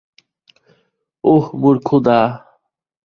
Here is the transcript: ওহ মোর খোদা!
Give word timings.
ওহ 1.23 1.45
মোর 1.61 1.75
খোদা! 1.87 2.19